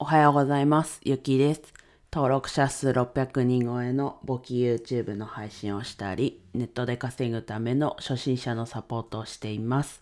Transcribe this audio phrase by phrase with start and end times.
[0.00, 1.00] おはようございます。
[1.02, 1.74] ゆきです。
[2.12, 9.98] 登録者数600人超えの簿記 YouTube の配信をしたり、ネットで稼ぐための初心者のサポートをしています。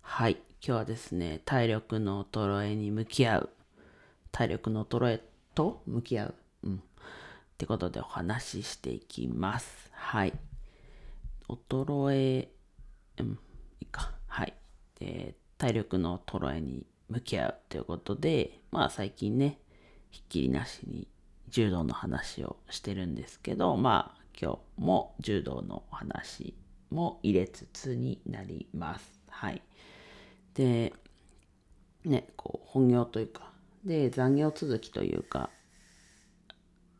[0.00, 0.36] はい。
[0.36, 3.50] 今日はですね、体力の衰えに向き合う。
[4.32, 5.20] 体力の衰え
[5.54, 6.34] と向き合う。
[6.62, 6.76] うん。
[6.76, 6.78] っ
[7.58, 9.90] てことでお話ししていきます。
[9.92, 10.32] はい。
[11.46, 12.48] 衰え、
[13.18, 13.36] うん、い
[13.82, 14.12] いか。
[14.28, 14.54] はい。
[14.98, 19.58] で、体力の衰えに向き合うということで、まあ最近ね、
[20.10, 21.08] ひっきりなしに
[21.48, 26.54] 柔道の話をしてるんですけど、まあ今日も柔道の話
[26.90, 29.18] も入れつつになります。
[29.30, 29.62] はい。
[30.52, 30.92] で、
[32.04, 33.50] ね、こう本業というか、
[33.82, 35.48] で、残業続きというか、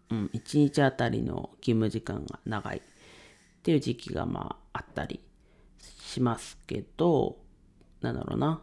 [0.08, 2.80] うん、1日あたりの勤務時間が長いっ
[3.62, 5.20] ていう時期がまああったり
[6.00, 7.36] しますけど、
[8.00, 8.62] なんだろうな。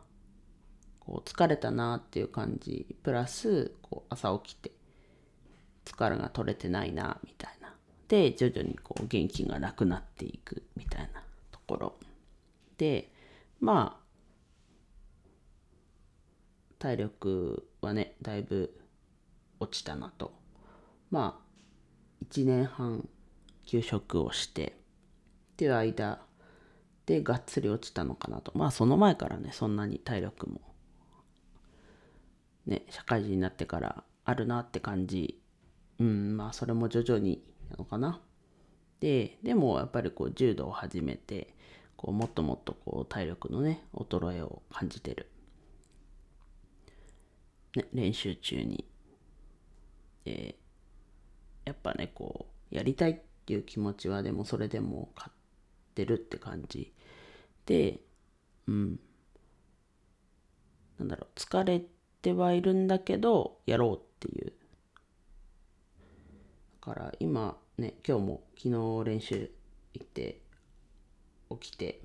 [1.05, 4.71] こう疲れたなっていう感じ、プラス、こう朝起きて
[5.85, 7.73] 疲れが取れてないな、みたいな。
[8.07, 11.95] で、徐々にこう元気がなくなっていくみたいなところ。
[12.77, 13.11] で、
[13.59, 14.03] まあ、
[16.79, 18.77] 体力はね、だいぶ
[19.59, 20.33] 落ちたなと。
[21.11, 23.07] まあ、1年半
[23.65, 24.75] 休職をして、
[25.53, 26.19] っていう間
[27.05, 28.51] でがっつり落ちたのかなと。
[28.55, 30.61] まあその前からね、そんなに体力も、
[32.65, 35.41] ね、社会人になってからあるなって感じ。
[35.99, 38.21] うん、まあそれも徐々になのかな。
[38.99, 41.55] で、でもやっぱりこう柔道を始めて、
[41.97, 45.29] こうもっともっとこう体力のね、衰えを感じてる。
[47.75, 48.85] ね、練習中に。
[50.23, 50.55] で、
[51.65, 55.35] やっぱね、こう、やりたいっていう気持ちはでもそれでも勝っ
[55.95, 56.93] てるって感じ。
[57.65, 57.99] で、
[58.67, 58.99] うん。
[60.99, 61.87] なんだろう、疲れて
[62.31, 64.53] はいるんだけど、やろうっていう。
[66.79, 69.51] だから今ね、今日も昨日練習
[69.93, 70.39] 行って、
[71.59, 72.01] 起きて、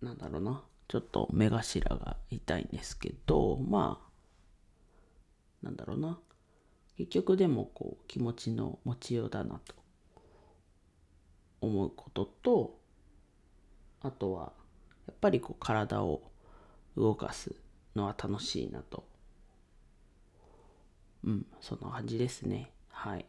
[0.00, 6.18] なんだろうな、ちょっと目頭が痛いんですけど、まあ、なんだろうな。
[6.96, 9.74] 結局でもこう気持ちの持ちようだなと
[11.60, 12.78] 思うことと、
[14.00, 14.52] あとは
[15.06, 16.22] やっぱりこう体を
[16.96, 17.54] 動かす
[17.94, 19.04] のは楽しいなと。
[21.24, 22.70] うん、そんな感じですね。
[22.88, 23.26] はい。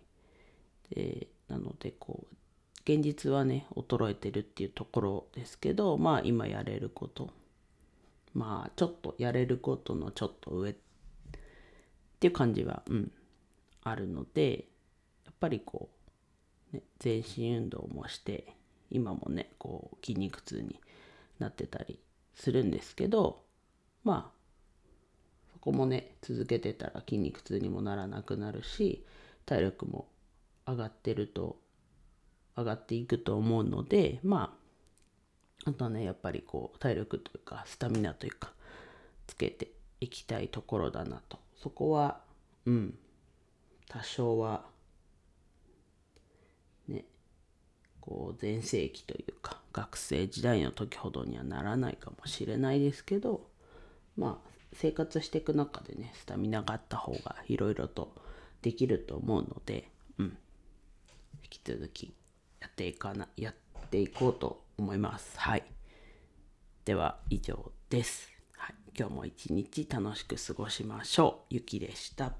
[0.89, 2.35] で、なのでこう、
[2.85, 7.29] 現実はね、衰えてるっていうところですけど、まあ今やれること、
[8.33, 10.75] まあちょっとやれることのちょっと上っ
[12.19, 13.11] ていう感じは、うん、
[13.83, 14.65] あるので、
[15.25, 15.89] やっぱりこ
[16.73, 18.55] う、ね、全身運動もして、
[18.89, 20.79] 今もね、こう筋肉痛に
[21.39, 21.99] なってたり
[22.33, 23.43] するんですけど、
[24.03, 29.05] まあ、そこもね、続けてたら筋肉痛にもならなくなるし、
[29.45, 30.07] 体力も
[30.67, 31.57] 上がってると、
[32.55, 34.55] 上がっていくと思うので、ま
[35.65, 38.51] あ、あとはね、やっぱりこう、体力というか、スタミナというか、
[39.27, 41.39] つけていきたいところだなと。
[41.55, 42.21] そこは、
[42.65, 42.97] うん、
[43.87, 44.65] 多少は、
[46.87, 47.05] ね、
[48.01, 53.49] こう、全盛期というか、学生時代の時ほどにはならないかもしれないですけど、
[54.15, 58.13] まあ、生活していく中でね、スタミナがあった方がいろいろと
[58.61, 59.89] できると思うので、
[60.19, 60.25] うん、
[61.43, 62.13] 引き続き
[62.61, 63.55] やっていかな、やっ
[63.89, 65.39] ていこうと思います。
[65.39, 65.63] はい。
[66.85, 68.31] では、以上です。
[68.55, 68.75] はい。
[68.97, 71.53] 今日も一日楽しく過ごしましょう。
[71.55, 72.31] ゆきでした。